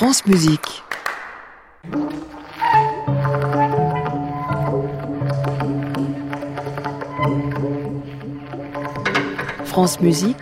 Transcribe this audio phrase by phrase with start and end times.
[0.00, 0.82] France Musique.
[9.66, 10.38] France Musique,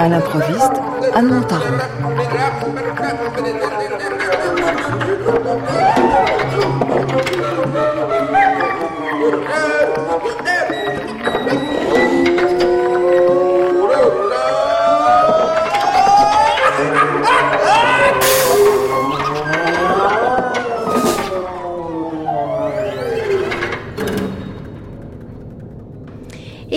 [0.00, 0.72] à l'improviste,
[1.14, 1.78] Anne Montaron.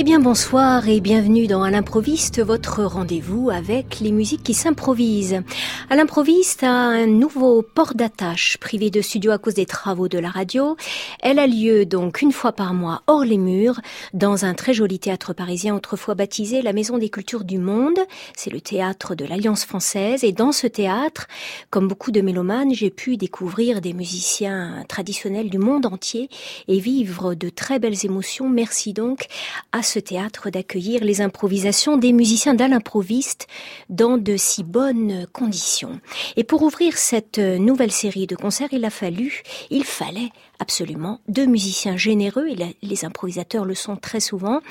[0.05, 5.41] Bien bonsoir et bienvenue dans À l'improviste, votre rendez-vous avec les musiques qui s'improvisent.
[5.89, 10.29] À l'improviste un nouveau port d'attache privé de studio à cause des travaux de la
[10.29, 10.77] radio.
[11.21, 13.79] Elle a lieu donc une fois par mois hors les murs
[14.13, 17.99] dans un très joli théâtre parisien autrefois baptisé la Maison des Cultures du Monde.
[18.35, 21.27] C'est le théâtre de l'Alliance française et dans ce théâtre,
[21.69, 26.29] comme beaucoup de mélomanes, j'ai pu découvrir des musiciens traditionnels du monde entier
[26.67, 28.49] et vivre de très belles émotions.
[28.49, 29.27] Merci donc
[29.71, 33.47] à ce théâtre d'accueillir les improvisations des musiciens d'Alain l'improviste
[33.89, 35.74] dans de si bonnes conditions.
[36.37, 41.45] Et pour ouvrir cette nouvelle série de concerts, il a fallu, il fallait absolument deux
[41.45, 44.61] musiciens généreux, et les improvisateurs le sont très souvent.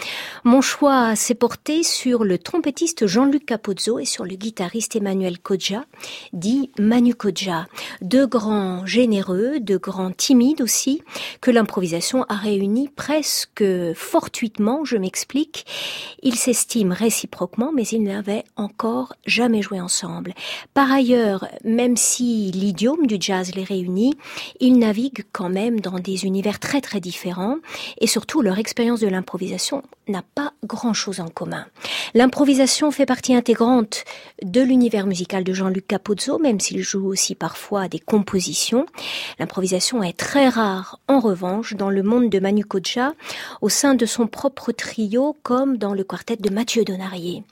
[0.42, 5.84] Mon choix s'est porté sur le trompettiste Jean-Luc Capozzo et sur le guitariste Emmanuel Kodja,
[6.32, 7.66] dit Manu Kodja.
[8.00, 11.02] Deux grands généreux, deux grands timides aussi,
[11.42, 15.66] que l'improvisation a réunis presque fortuitement, je m'explique.
[16.22, 20.32] Ils s'estiment réciproquement, mais ils n'avaient encore jamais joué ensemble.
[20.72, 24.14] Par ailleurs, même si l'idiome du jazz les réunit,
[24.60, 27.56] ils naviguent quand même dans des univers très très différents
[28.00, 31.66] et surtout leur expérience de l'improvisation n'a pas grand-chose en commun.
[32.14, 34.04] L'improvisation fait partie intégrante
[34.42, 38.86] de l'univers musical de Jean-Luc Capozzo, même s'il joue aussi parfois des compositions.
[39.38, 43.12] L'improvisation est très rare, en revanche, dans le monde de Manu Kodja,
[43.60, 47.42] au sein de son propre trio, comme dans le quartet de Mathieu Donarier.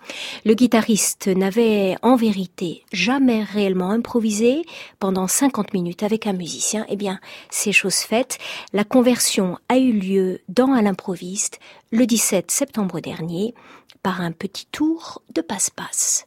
[0.44, 4.62] Le guitariste n'avait en vérité jamais réellement improvisé
[4.98, 6.86] pendant 50 minutes avec un musicien.
[6.88, 7.20] Eh bien,
[7.50, 8.38] c'est chose faite.
[8.72, 11.58] La conversion a eu lieu dans à l'improviste
[11.92, 13.54] le 17 septembre dernier
[14.02, 16.26] par un petit tour de passe-passe.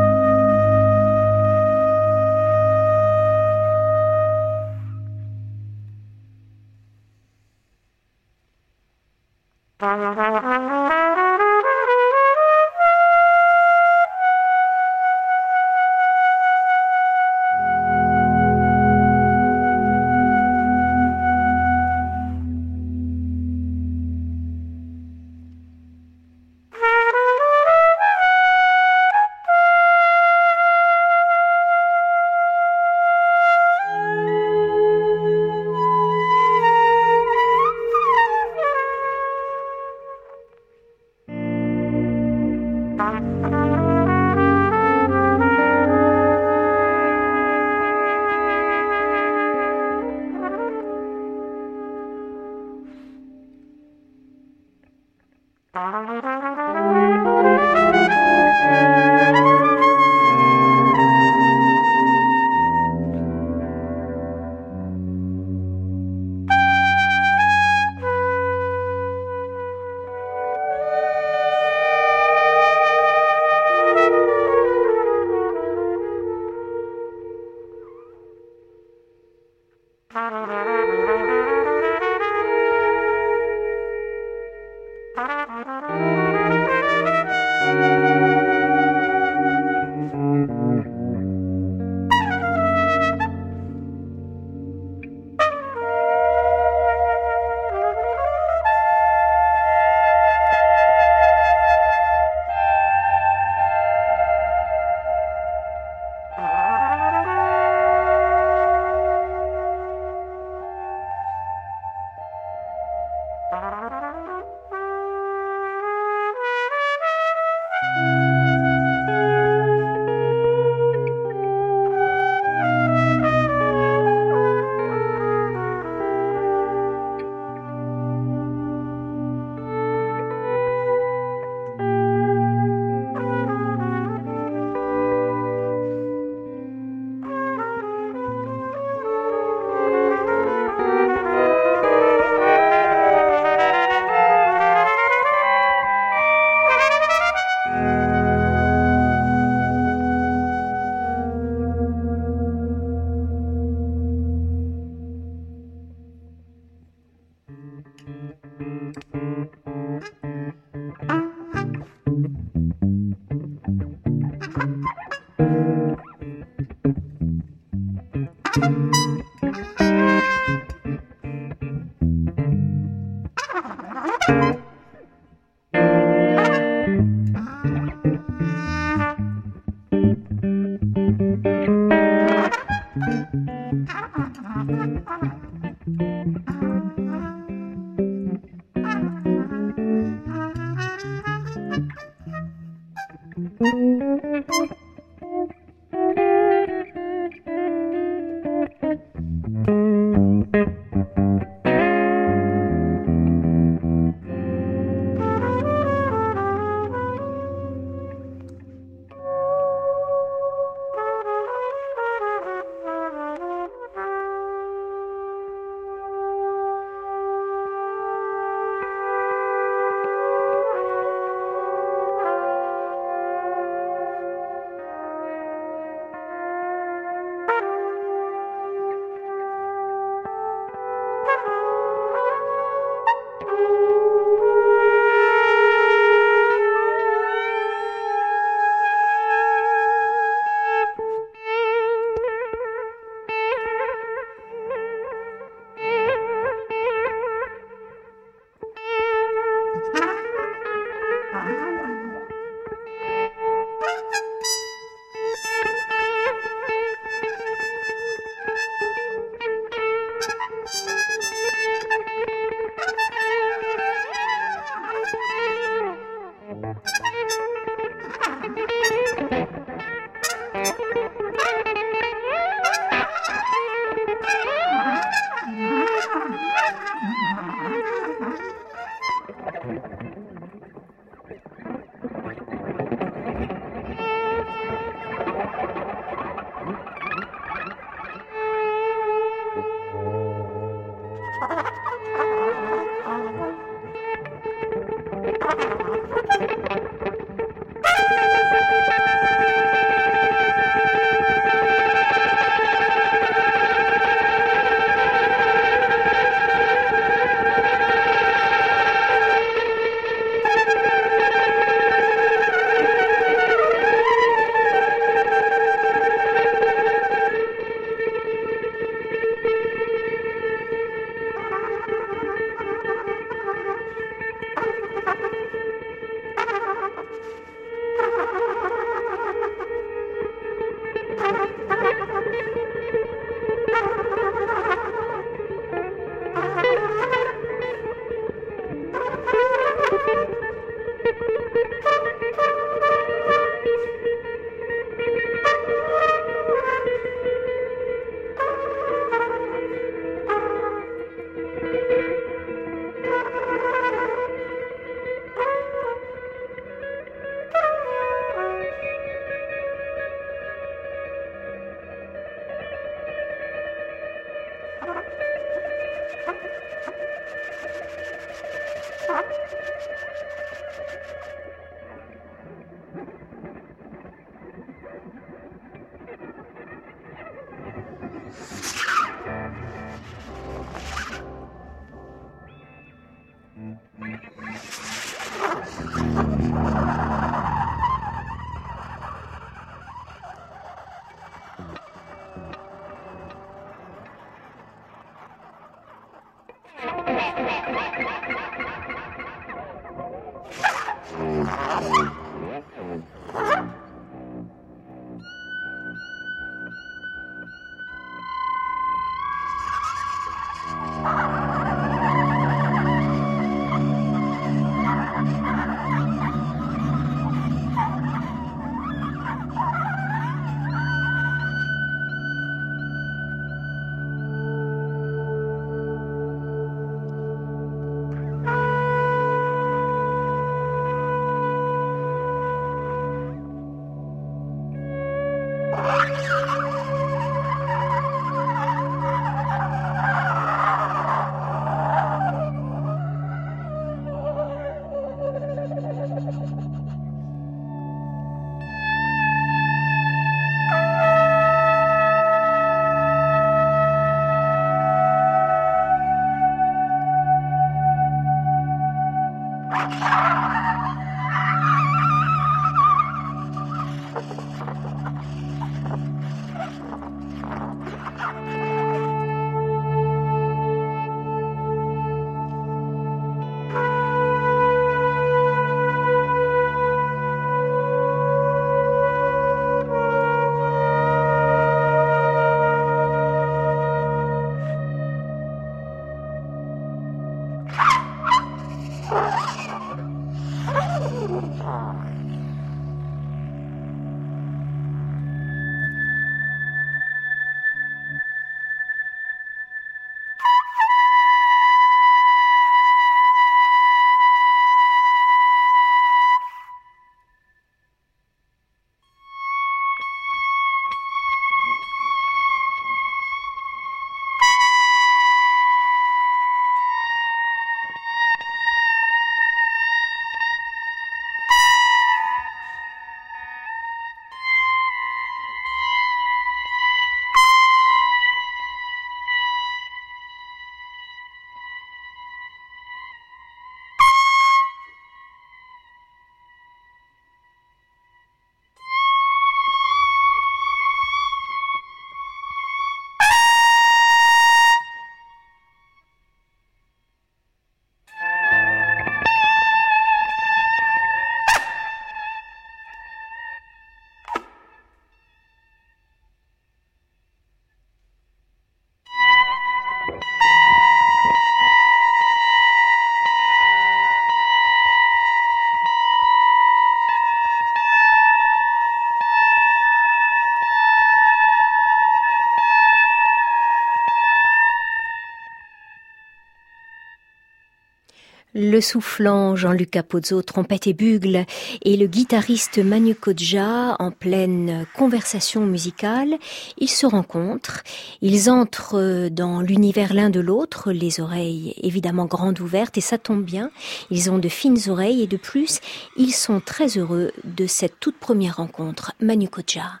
[578.62, 581.46] Le soufflant Jean-Luc Capozzo, trompette et bugle,
[581.80, 586.36] et le guitariste Manu Kodja en pleine conversation musicale.
[586.76, 587.82] Ils se rencontrent,
[588.20, 593.44] ils entrent dans l'univers l'un de l'autre, les oreilles évidemment grandes ouvertes, et ça tombe
[593.44, 593.70] bien,
[594.10, 595.80] ils ont de fines oreilles, et de plus,
[596.18, 599.12] ils sont très heureux de cette toute première rencontre.
[599.22, 600.00] Manu Kodja.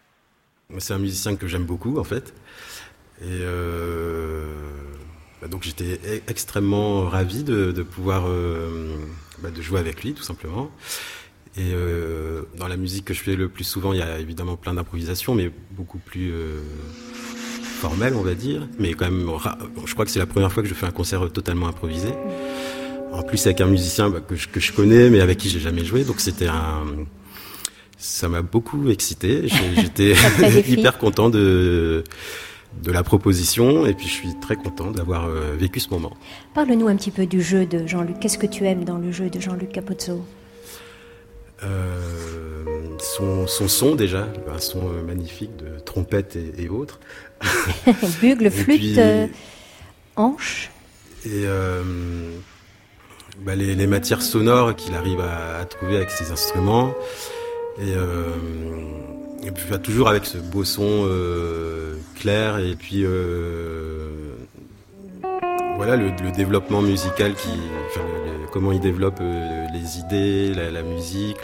[0.76, 2.34] C'est un musicien que j'aime beaucoup en fait.
[3.22, 4.19] Et euh
[5.50, 8.96] donc j'étais e-, extrêmement ravi de, pouvoir euh,
[9.42, 10.70] bah, de jouer avec lui tout simplement.
[11.56, 14.56] Et euh, dans la musique que je fais le plus souvent, il y a évidemment
[14.56, 16.60] plein d'improvisations, mais beaucoup plus euh,
[17.62, 18.68] formelles, on va dire.
[18.78, 19.28] Mais quand même,
[19.84, 22.08] je crois que c'est la première fois que je fais un concert totalement improvisé.
[23.12, 25.58] En plus avec un musicien bah, que, je, que, je, connais, mais avec qui j'ai
[25.58, 26.04] jamais joué.
[26.04, 26.84] Donc c'était un,
[27.98, 29.48] ça m'a beaucoup excité.
[29.74, 30.14] J'étais
[30.68, 32.04] hyper content de
[32.82, 36.12] de la proposition et puis je suis très content d'avoir euh, vécu ce moment.
[36.54, 38.20] Parle-nous un petit peu du jeu de Jean-Luc.
[38.20, 40.24] Qu'est-ce que tu aimes dans le jeu de Jean-Luc Capozzo?
[41.62, 47.00] Euh, son, son, déjà, un son euh, magnifique de trompette et, autres.
[48.20, 48.98] Bugle, flûte,
[50.16, 50.70] hanche.
[51.26, 51.44] Et
[53.44, 56.94] bah, les, matières sonores qu'il arrive à, trouver avec ses instruments.
[57.78, 57.94] Et,
[59.42, 61.06] et puis, toujours avec ce beau son
[62.20, 64.36] clair et puis euh,
[65.76, 67.48] voilà le, développement musical qui
[68.52, 71.40] comment il développe euh, les idées la, musique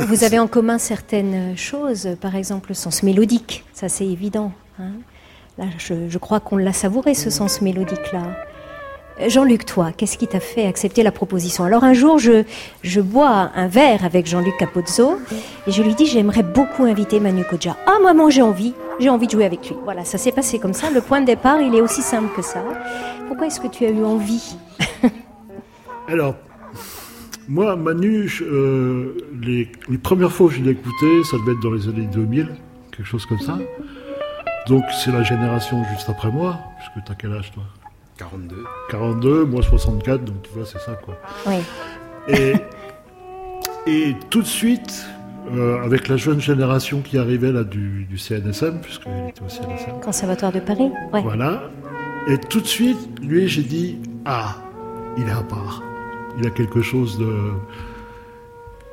[0.00, 3.64] vous avez en commun certaines choses par exemple le sens mélodique.
[3.72, 4.92] Ça c'est évident hein.
[5.58, 8.24] là je, je crois qu'on l'a savouré ce sens mélodique là
[9.28, 11.64] Jean-Luc, toi, qu'est-ce qui t'a fait accepter la proposition?
[11.64, 12.44] Alors un jour, je,
[12.82, 15.18] je bois un verre avec Jean-Luc Capozzo
[15.66, 17.76] et je lui dis j'aimerais beaucoup inviter Manu Kodja.
[17.86, 19.76] Ah, maman, j'ai envie, j'ai envie de jouer avec lui.
[19.84, 20.90] Voilà, ça s'est passé comme ça.
[20.90, 22.64] Le point de départ, il est aussi simple que ça.
[23.28, 24.56] Pourquoi est-ce que tu as eu envie?
[26.08, 26.34] Alors,
[27.48, 31.88] moi, Manu, euh, les, premières fois que je l'ai écouté, ça devait être dans les
[31.88, 32.48] années 2000,
[32.90, 33.58] quelque chose comme ça.
[34.66, 37.64] Donc c'est la génération juste après moi, puisque tu as quel âge toi?
[38.20, 38.64] 42.
[38.90, 41.16] 42, moi 64, donc tu vois, c'est ça, quoi.
[41.46, 41.54] Oui.
[42.28, 42.54] Et,
[43.86, 45.06] et tout de suite,
[45.54, 50.00] euh, avec la jeune génération qui arrivait là du, du CNSM, puisqu'il était au CNSM.
[50.02, 51.22] Conservatoire de Paris, ouais.
[51.22, 51.70] Voilà.
[52.28, 54.56] Et tout de suite, lui, j'ai dit, ah,
[55.16, 55.82] il est à part.
[56.38, 57.52] Il a quelque chose de...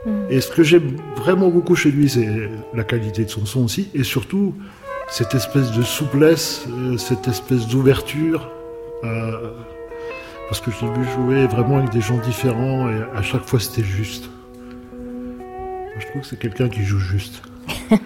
[0.10, 0.24] Hmm.
[0.30, 3.90] Et ce que j'aime vraiment beaucoup chez lui, c'est la qualité de son son aussi,
[3.94, 4.56] et surtout
[5.10, 8.50] cette espèce de souplesse, euh, cette espèce d'ouverture
[9.04, 9.52] euh,
[10.50, 13.60] parce que je l'ai vu jouer vraiment avec des gens différents et à chaque fois
[13.60, 14.30] c'était juste.
[16.00, 17.42] je trouve que c'est quelqu'un qui joue juste.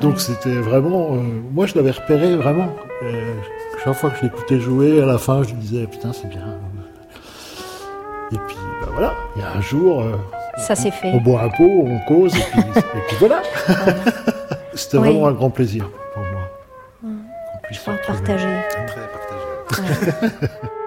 [0.00, 1.14] Donc c'était vraiment.
[1.14, 1.22] Euh,
[1.52, 2.74] moi je l'avais repéré vraiment.
[3.84, 6.58] chaque fois que je l'écoutais jouer, à la fin je me disais putain c'est bien.
[8.32, 10.02] Et puis bah, voilà, il y a un jour.
[10.02, 10.12] Euh,
[10.58, 11.12] Ça s'est fait.
[11.14, 13.42] On boit un pot, on cause et puis, et puis voilà.
[14.74, 15.88] c'était vraiment un grand plaisir.
[16.16, 16.27] Je crois
[18.08, 18.62] partager.
[18.86, 20.38] Très partagé.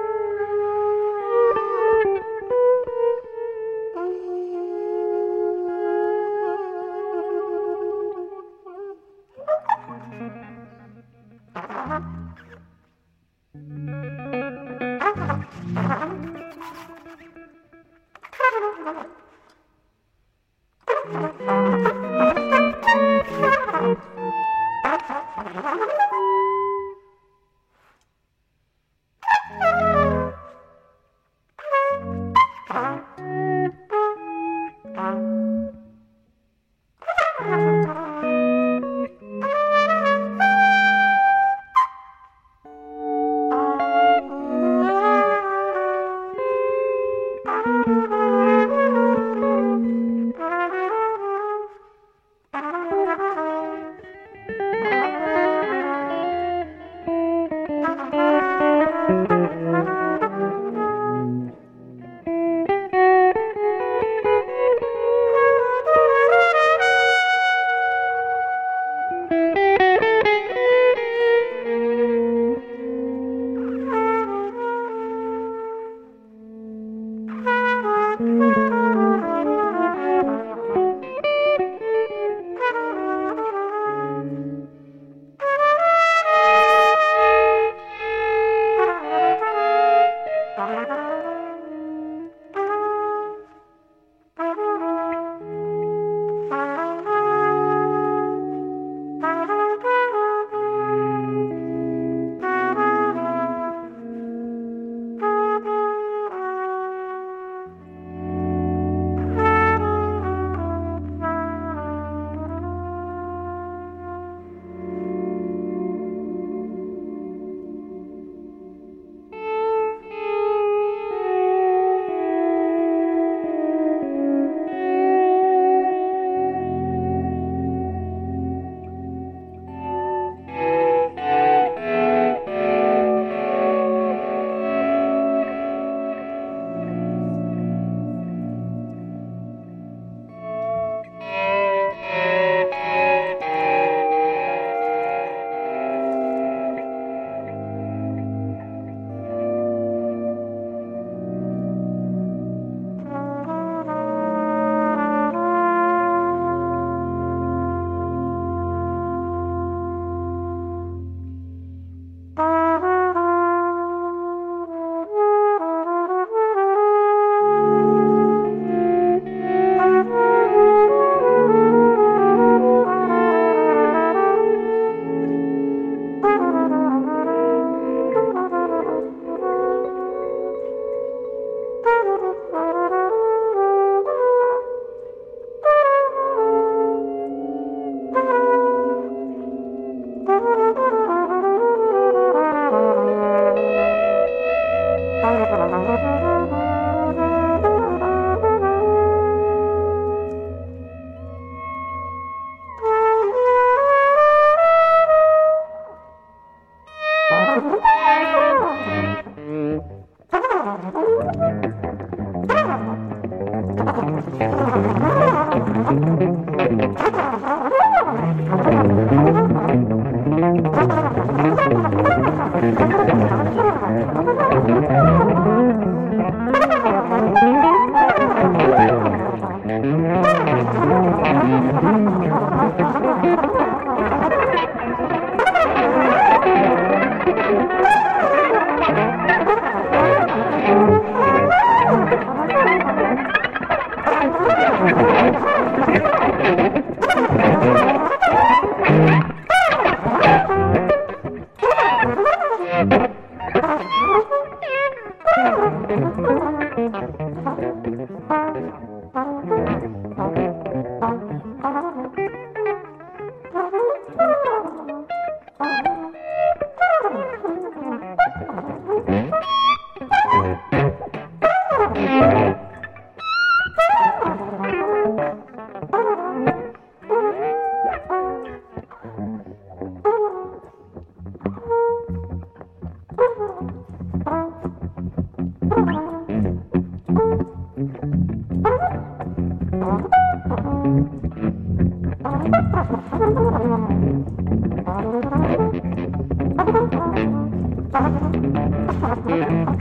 [299.01, 299.80] Mm-hmm.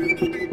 [0.00, 0.49] you.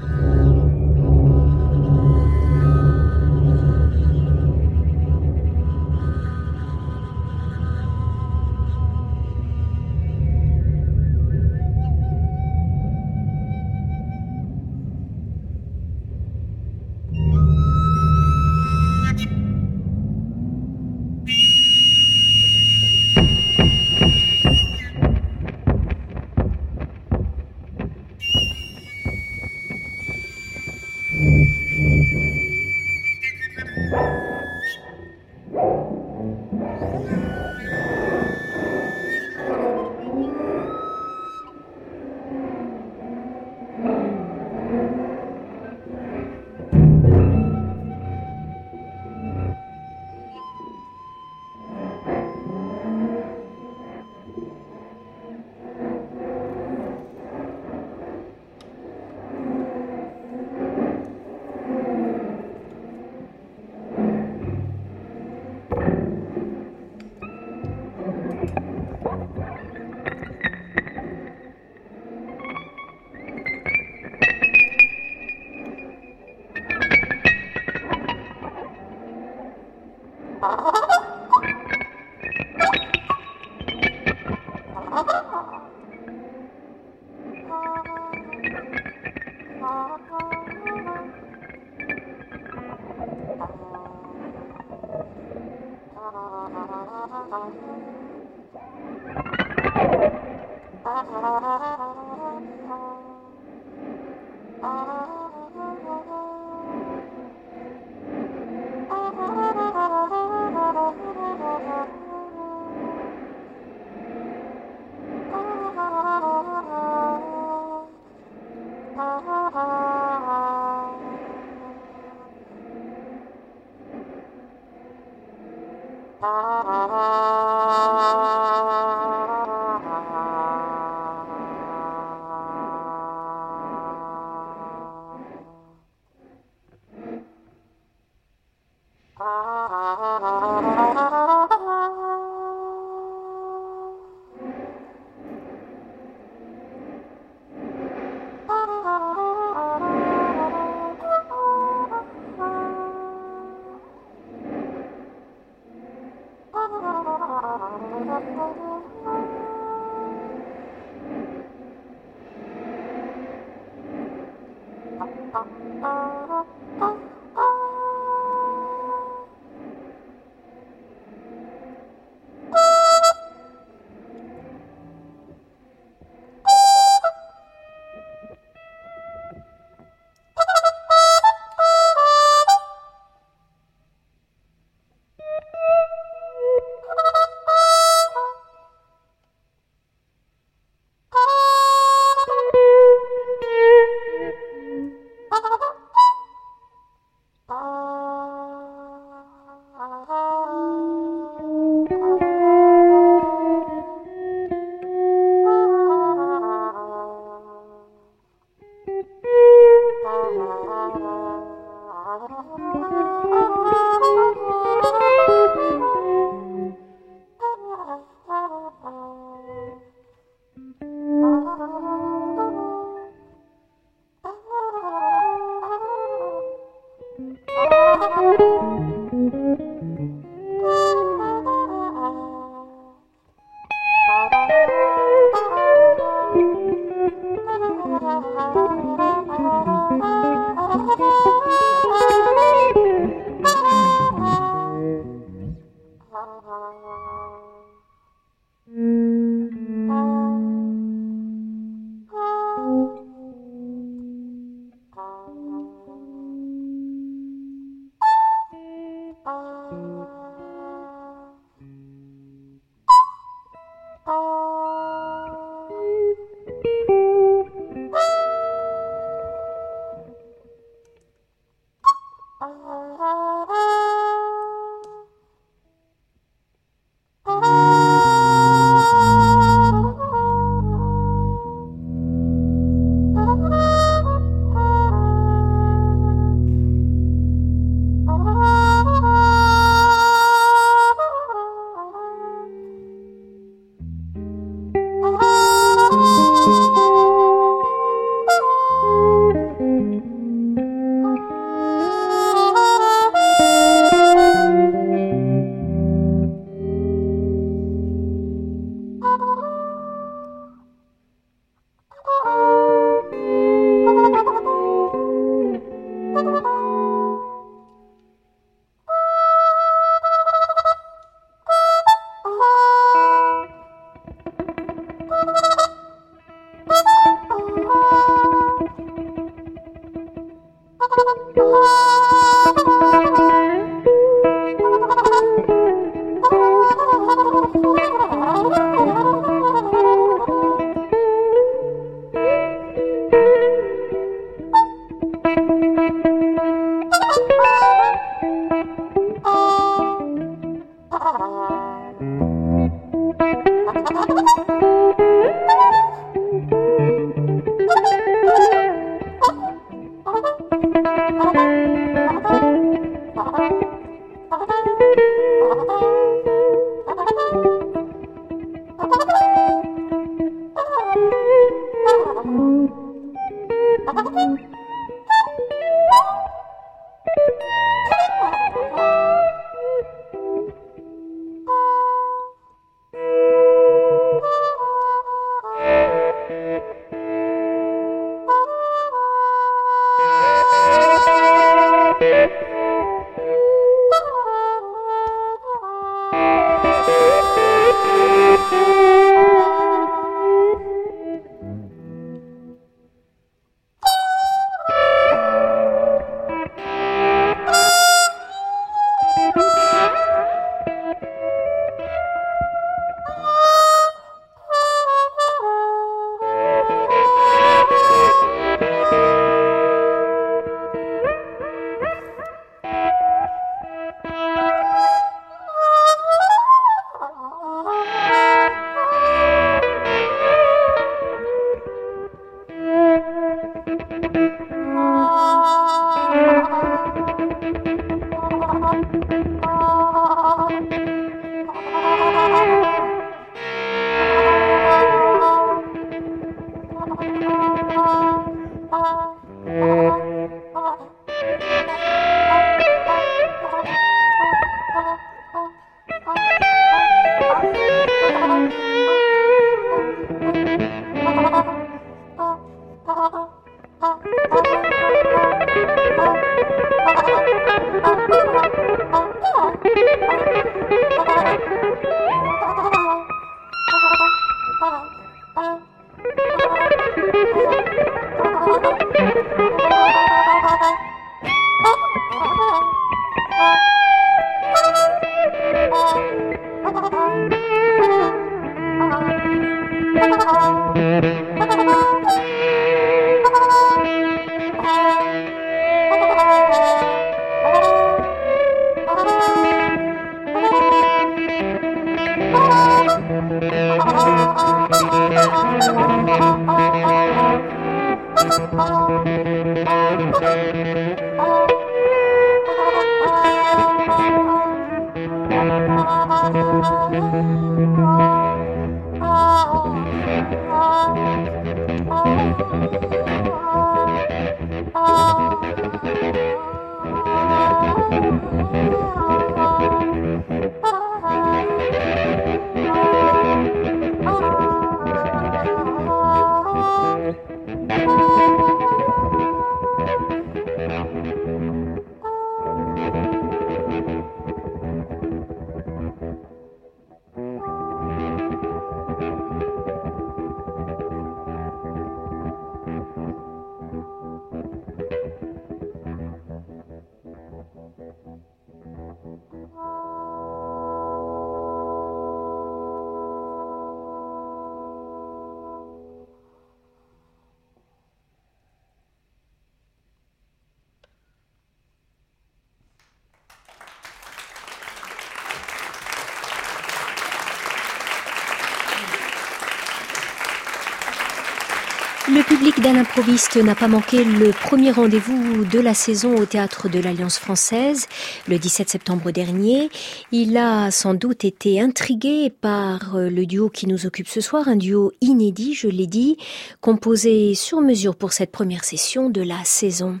[582.58, 586.68] Le public d'Alain Proviste n'a pas manqué le premier rendez-vous de la saison au théâtre
[586.68, 587.86] de l'Alliance française
[588.26, 589.68] le 17 septembre dernier.
[590.10, 594.48] Il a sans doute été intrigué par euh, le duo qui nous occupe ce soir,
[594.48, 596.16] un duo inédit, je l'ai dit,
[596.60, 600.00] composé sur mesure pour cette première session de la saison.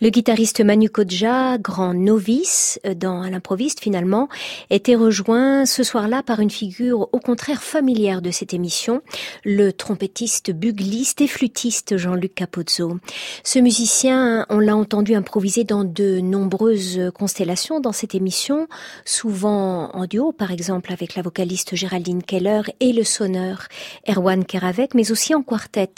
[0.00, 4.28] Le guitariste Manu Kodja, grand novice euh, dans Alain Proviste finalement,
[4.70, 9.02] était rejoint ce soir-là par une figure au contraire familière de cette émission,
[9.44, 12.98] le trompettiste, bugliste et flûtiste Jean-Luc Capozzo.
[13.42, 18.68] Ce musicien, on l'a entendu improviser dans de nombreuses constellations dans cette émission,
[19.04, 23.66] souvent en duo, par exemple avec la vocaliste Géraldine Keller et le sonneur
[24.08, 25.90] Erwan Keravec, mais aussi en quartet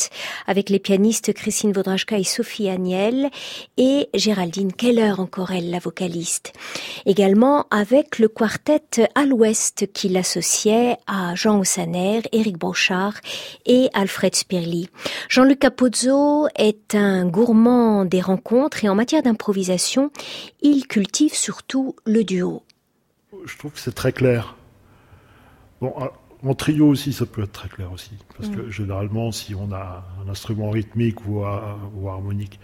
[0.46, 3.28] avec les pianistes Christine Vodrachka et Sophie Agnel
[3.76, 6.54] et Géraldine Keller, encore elle, la vocaliste.
[7.04, 13.20] Également avec le quartet à l'ouest qui l'associait à Jean Ossaner, Éric Brochard
[13.66, 14.88] et Alfred Spirly.
[15.28, 15.87] Jean-Luc Capozzo
[16.56, 20.10] est un gourmand des rencontres et en matière d'improvisation,
[20.60, 22.62] il cultive surtout le duo.
[23.44, 24.56] Je trouve que c'est très clair.
[25.80, 25.92] Bon,
[26.44, 28.12] en trio aussi, ça peut être très clair aussi.
[28.36, 28.70] Parce que mm.
[28.70, 31.44] généralement, si on a un instrument rythmique ou,
[31.96, 32.58] ou harmonique.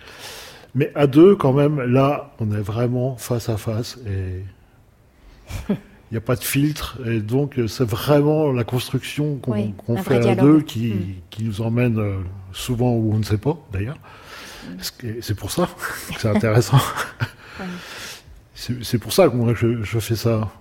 [0.75, 4.43] Mais à deux, quand même, là, on est vraiment face à face et
[6.11, 6.99] il n'y a pas de filtre.
[7.07, 11.15] Et donc, c'est vraiment la construction qu'on fait à deux qui, mm.
[11.31, 12.17] qui, nous emmène euh,
[12.53, 13.99] souvent où on ne sait pas, d'ailleurs.
[14.69, 15.11] Mm.
[15.21, 15.69] C'est pour ça
[16.15, 16.81] que c'est intéressant.
[18.55, 20.53] c'est pour ça que moi, je, je, fais ça.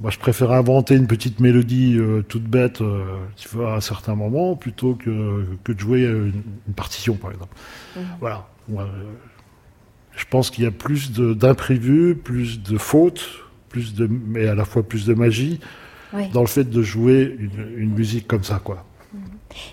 [0.00, 3.04] Moi, je préfère inventer une petite mélodie euh, toute bête, euh,
[3.36, 7.56] tu vois, à certains moments, plutôt que, que de jouer une, partition, par exemple.
[7.96, 8.00] Mm.
[8.20, 8.46] Voilà.
[10.14, 14.64] je pense qu'il y a plus d'imprévus, plus de fautes, plus de, mais à la
[14.64, 15.60] fois plus de magie
[16.32, 18.84] dans le fait de jouer une, musique comme ça, quoi.
[19.12, 19.20] Mhm.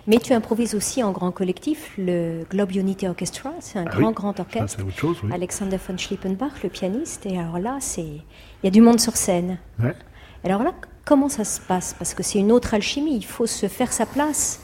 [0.07, 4.11] Mais tu improvises aussi en grand collectif le Globe Unity Orchestra, c'est un ah grand,
[4.11, 4.83] grand orchestre.
[4.85, 8.81] autre chose, Alexander von Schlippenbach, le pianiste, et alors là, c'est il y a du
[8.81, 9.57] monde sur scène.
[10.43, 10.73] Alors là,
[11.05, 11.95] comment ça se passe?
[11.97, 14.61] Parce que c'est une autre alchimie, il faut se faire sa place.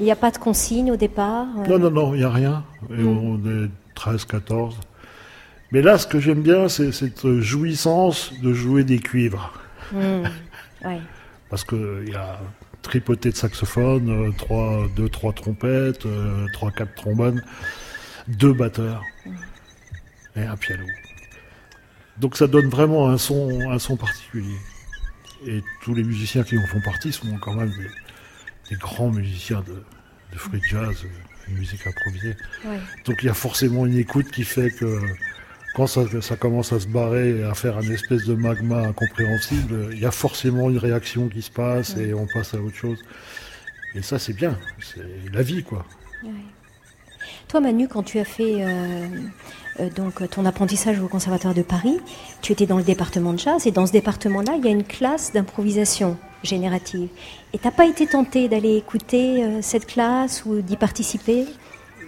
[0.00, 1.66] Il n'y a pas de consigne au départ euh?
[1.66, 2.64] Non, non, non, il n'y a rien.
[2.90, 3.08] Et mm.
[3.08, 4.78] on est 13, 14.
[5.70, 9.52] Mais là, ce que j'aime bien, c'est cette jouissance de jouer des cuivres.
[9.92, 10.28] Mmh.
[11.50, 12.40] Parce qu'il y a
[12.82, 17.42] tripoté de saxophone, euh, trois, deux, trois trompettes, euh, trois, quatre trombones,
[18.28, 19.02] deux batteurs
[20.36, 20.84] et un piano.
[22.18, 24.56] Donc ça donne vraiment un son, un son particulier.
[25.46, 27.72] Et tous les musiciens qui en font partie sont quand même
[28.70, 29.84] des, grands musiciens de,
[30.32, 31.04] de free jazz,
[31.48, 32.36] de musique improvisée.
[33.04, 35.00] Donc il y a forcément une écoute qui fait que
[35.78, 40.00] quand ça, commence à se barrer et à faire un espèce de magma incompréhensible, il
[40.00, 42.98] y a forcément une réaction qui se passe et on passe à autre chose.
[43.94, 44.58] Et ça, c'est bien.
[44.80, 45.84] C'est la vie, quoi.
[47.46, 48.64] Toi, Manu, quand tu as fait
[49.94, 52.00] donc ton apprentissage au Conservatoire de Paris,
[52.42, 54.82] tu étais dans le département de jazz et dans ce département-là, il y a une
[54.82, 57.08] classe d'improvisation générative.
[57.52, 61.46] Et t'as pas été tenté d'aller écouter cette classe ou d'y participer?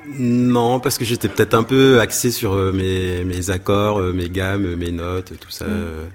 [0.09, 4.29] Non, parce que j'étais peut-être un peu axé sur euh, mes, mes accords, euh, mes
[4.29, 5.71] gammes, mes notes, tout ça, mm.
[5.71, 6.07] euh,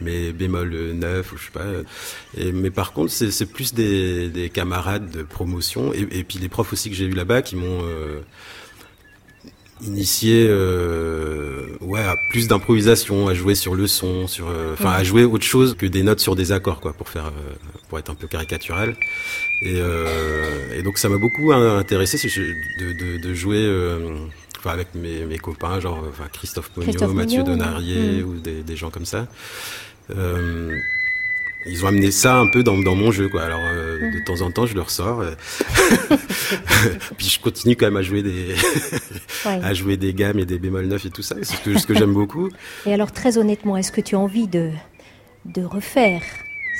[0.00, 1.64] mes bémols 9 ou je sais pas.
[2.36, 6.48] Et, mais par contre, c'est plus des, des, camarades de promotion et, et, puis les
[6.48, 7.82] profs aussi que j'ai eu là-bas qui m'ont
[9.82, 10.46] initié
[11.80, 15.76] ouais à plus d'improvisation à jouer sur le son sur enfin à jouer autre chose
[15.76, 17.32] que des notes sur des accords quoi pour faire
[17.88, 18.96] pour être un peu caricatural
[19.60, 24.16] et, euh, et donc ça m'a beaucoup intéressé de, de, de jouer euh,
[24.58, 28.28] enfin, avec mes, mes, copains, genre enfin, Christophe Pogno, Mathieu Donarier mm.
[28.28, 29.26] ou des, des, gens comme ça.
[31.66, 33.42] Ils ont amené ça un peu dans, dans mon jeu, quoi.
[33.42, 35.20] Alors euh, de temps en temps, je le ressors.
[35.20, 35.34] Euh,
[37.16, 38.54] puis je continue quand même à jouer des
[39.44, 41.36] à jouer des gammes et des bémols neufs et tout ça.
[41.42, 42.48] C'est ce que, ce que j'aime beaucoup.
[42.86, 44.70] Et alors très honnêtement, est-ce que tu as envie de
[45.44, 46.22] de refaire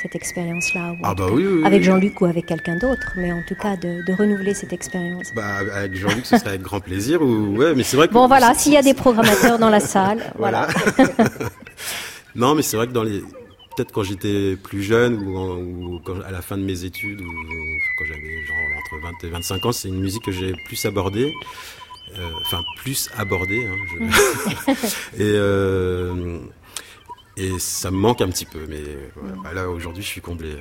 [0.00, 1.26] cette expérience-là ah bah
[1.64, 5.32] Avec Jean-Luc ou avec quelqu'un d'autre, mais en tout cas de, renouveler cette expérience?
[5.34, 7.20] Bah, avec Jean-Luc, ce serait avec grand plaisir.
[7.20, 7.56] Ou...
[7.56, 10.32] Ouais, mais c'est vrai que bon, voilà, s'il y a des programmateurs dans la salle,
[10.38, 10.68] voilà.
[12.36, 13.24] non, mais c'est vrai que dans les
[13.78, 17.32] peut-être quand j'étais plus jeune ou, quand, à la fin de mes études ou
[17.96, 21.32] quand j'avais genre entre 20 et 25 ans, c'est une musique que j'ai plus abordée.
[22.16, 23.66] Euh, enfin, plus abordée.
[23.66, 24.08] Hein,
[25.14, 26.40] et euh,
[27.36, 28.82] et ça me manque un petit peu, mais
[29.44, 30.56] bah là aujourd'hui je suis comblé.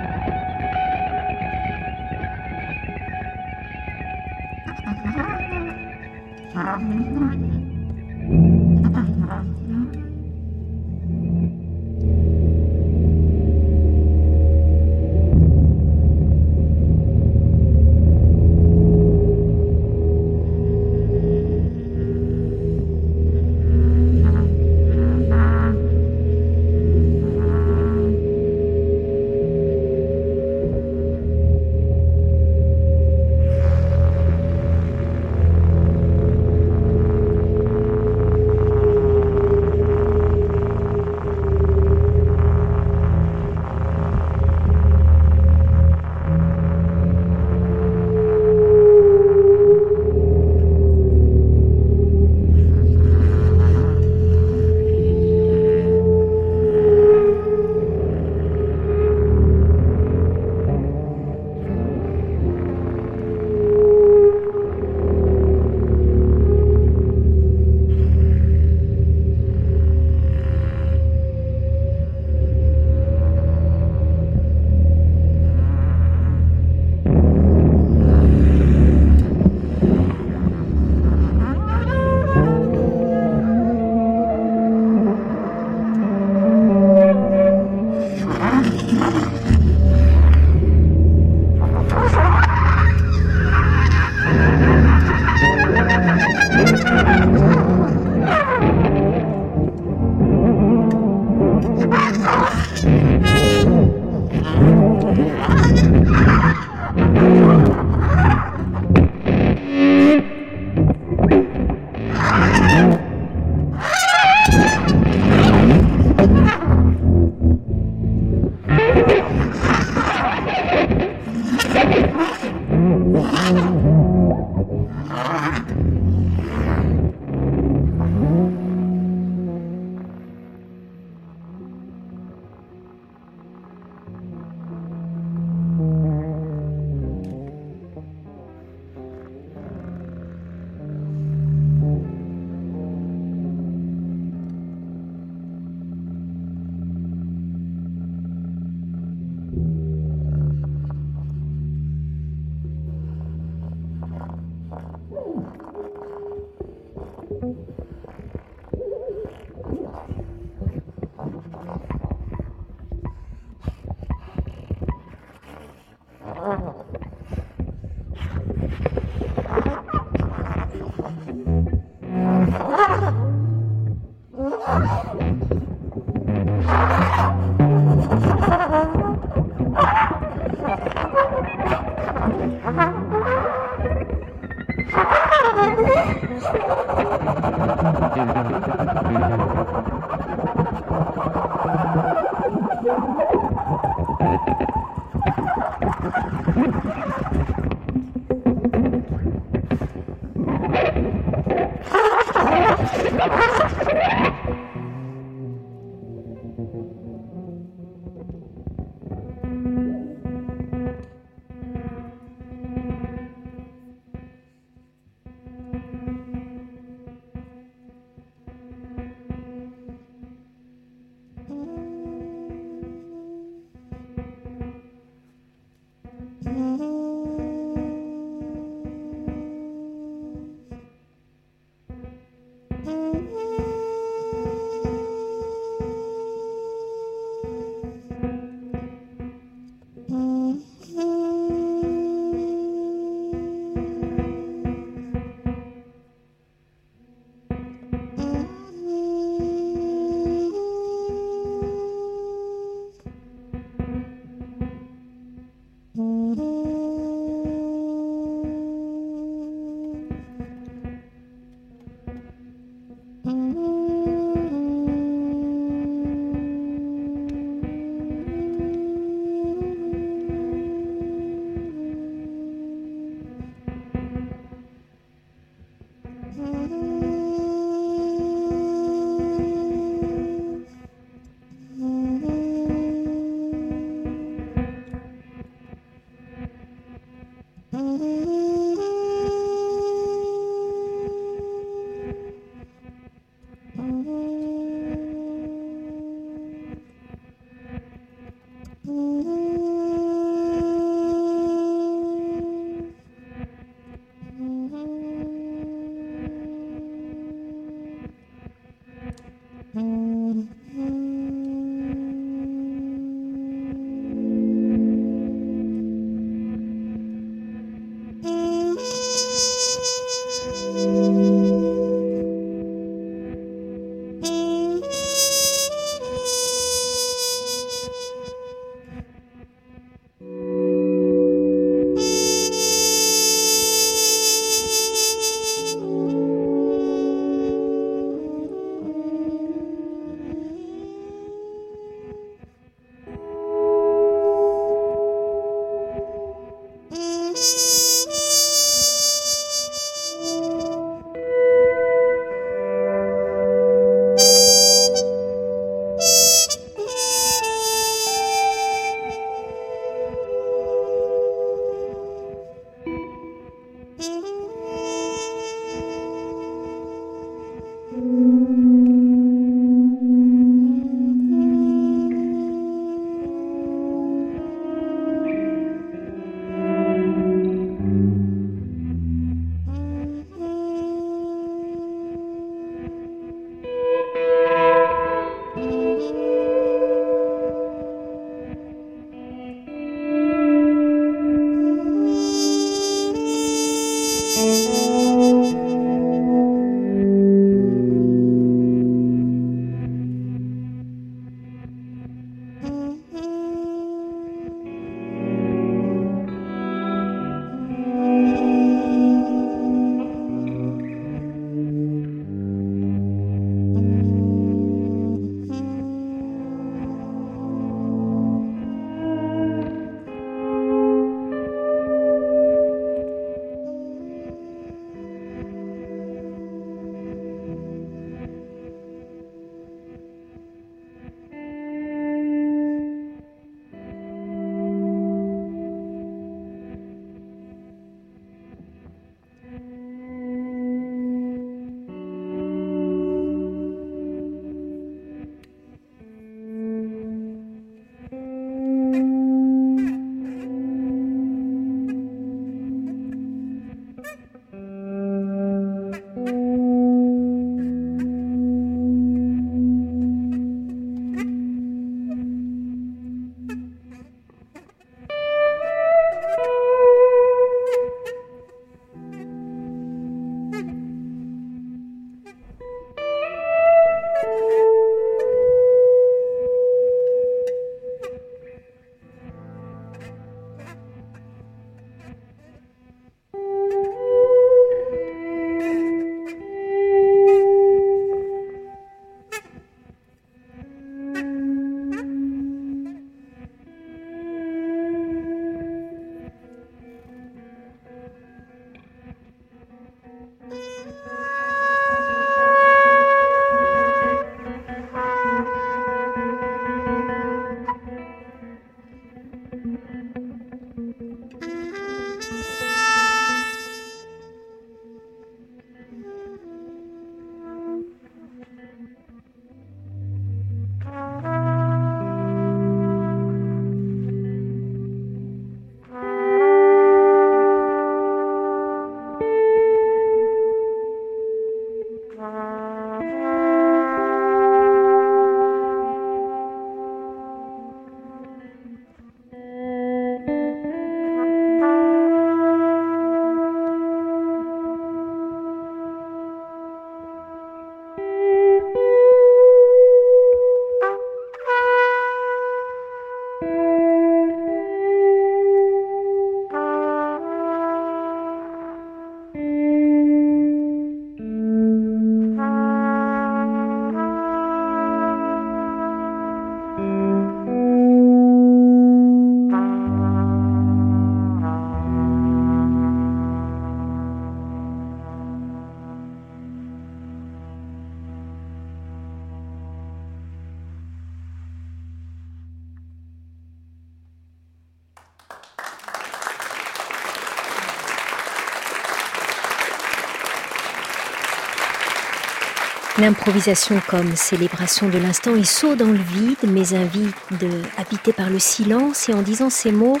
[592.98, 598.30] L'improvisation comme célébration de l'instant et saut dans le vide, mais invite de habiter par
[598.30, 599.10] le silence.
[599.10, 600.00] Et en disant ces mots,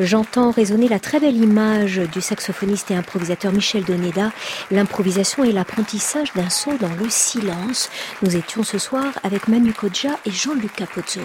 [0.00, 4.32] j'entends résonner la très belle image du saxophoniste et improvisateur Michel Doneda.
[4.72, 7.90] L'improvisation et l'apprentissage d'un saut dans le silence.
[8.22, 11.20] Nous étions ce soir avec Manu Kodja et Jean-Luc Capozzo.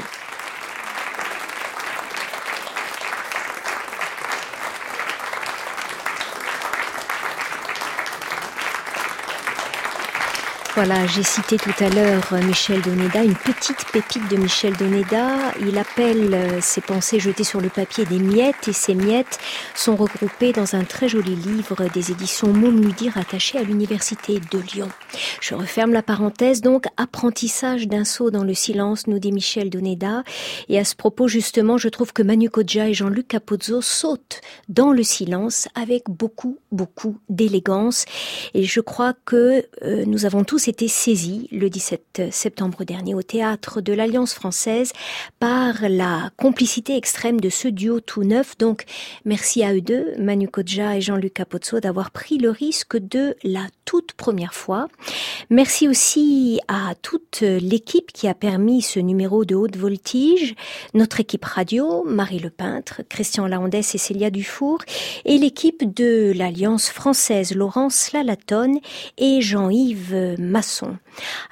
[10.78, 15.52] Voilà, j'ai cité tout à l'heure euh, Michel Doneda, une petite pépite de Michel Doneda.
[15.68, 19.40] Il appelle euh, ses pensées jetées sur le papier des miettes et ces miettes
[19.74, 24.88] sont regroupées dans un très joli livre des éditions Montmudi rattaché à l'université de Lyon.
[25.42, 30.24] Je referme la parenthèse donc apprentissage d'un saut dans le silence, nous dit Michel Doneda.
[30.70, 34.92] Et à ce propos justement, je trouve que Manu Kodja et Jean-Luc Capozzo sautent dans
[34.92, 38.06] le silence avec beaucoup beaucoup d'élégance.
[38.54, 43.22] Et je crois que euh, nous avons tous été saisi le 17 septembre dernier au
[43.22, 44.94] théâtre de l'Alliance française
[45.40, 48.58] par la complicité extrême de ce duo tout neuf.
[48.58, 48.86] Donc,
[49.26, 53.68] merci à eux deux, Manu Kodja et Jean-Luc Capozzo, d'avoir pris le risque de la
[53.88, 54.90] toute première fois.
[55.50, 60.56] Merci aussi à toute l'équipe qui a permis ce numéro de haute voltige,
[60.94, 64.80] notre équipe radio, Marie Le Peintre, Christian Laondès et Célia Dufour,
[65.24, 68.80] et l'équipe de l'Alliance française, Laurence Lalatonne
[69.18, 70.98] et Jean-Yves maçon.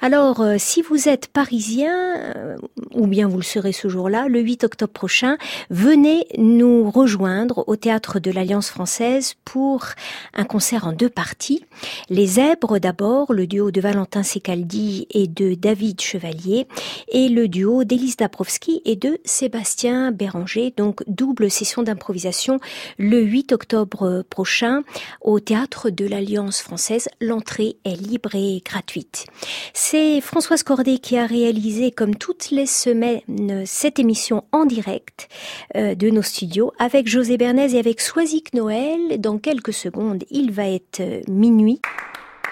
[0.00, 2.56] Alors, euh, si vous êtes parisien, euh,
[2.92, 5.36] ou bien vous le serez ce jour-là, le 8 octobre prochain,
[5.70, 9.86] venez nous rejoindre au théâtre de l'Alliance française pour
[10.34, 11.64] un concert en deux parties.
[12.08, 16.66] Les Zèbres d'abord, le duo de Valentin Secaldi et de David Chevalier,
[17.08, 22.60] et le duo d'Élise Dabrowski et de Sébastien Béranger, donc double session d'improvisation
[22.98, 24.82] le 8 octobre prochain
[25.20, 27.08] au théâtre de l'Alliance française.
[27.20, 29.26] L'entrée est libre et gratuite.
[29.72, 35.28] C'est Françoise Cordet qui a réalisé, comme toutes les semaines, cette émission en direct
[35.76, 39.20] euh, de nos studios avec José Bernays et avec Soisic Noël.
[39.20, 41.80] Dans quelques secondes, il va être euh, minuit.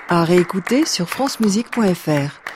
[0.09, 2.53] À réécouter sur francemusique.fr.